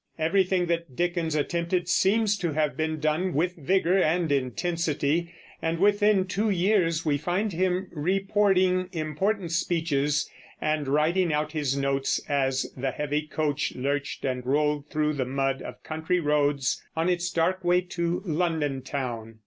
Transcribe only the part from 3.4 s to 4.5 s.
vigor and